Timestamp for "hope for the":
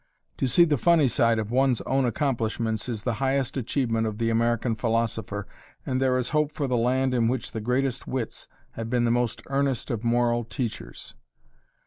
6.29-6.75